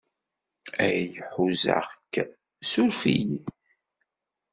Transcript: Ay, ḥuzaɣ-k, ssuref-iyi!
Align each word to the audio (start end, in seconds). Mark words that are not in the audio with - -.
Ay, 0.85 1.07
ḥuzaɣ-k, 1.33 2.13
ssuref-iyi! 2.69 3.41